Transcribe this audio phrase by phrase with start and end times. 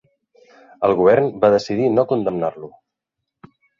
[0.87, 2.71] El govern va decidir no condemnar-lo.